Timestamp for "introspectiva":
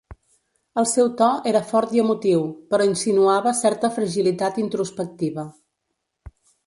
4.65-5.45